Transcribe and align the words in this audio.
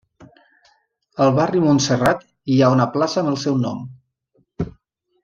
Al 1.25 1.33
Barri 1.35 1.61
Montserrat 1.65 2.23
hi 2.53 2.57
ha 2.61 2.71
una 2.77 2.87
plaça 2.97 3.21
amb 3.23 3.33
el 3.33 3.39
seu 3.45 3.61
nom. 3.67 3.85